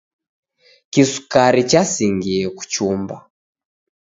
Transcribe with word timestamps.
Kisukari 0.91 1.61
chasingie 1.71 2.45
kuchumba. 2.57 3.15